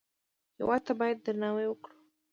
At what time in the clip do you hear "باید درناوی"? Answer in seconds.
0.99-1.65